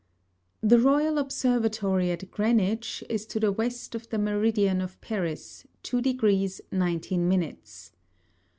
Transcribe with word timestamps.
The 0.61 0.79
Royal 0.79 1.19
Observatory 1.19 2.09
at 2.09 2.31
Greenwich, 2.31 3.03
is 3.07 3.27
to 3.27 3.39
the 3.39 3.51
West 3.51 3.93
of 3.93 4.09
the 4.09 4.17
Meridian 4.17 4.81
of 4.81 4.99
Paris, 4.99 5.67
2 5.83 6.01
degrees, 6.01 6.59
19 6.71 7.29
minutes. 7.29 7.91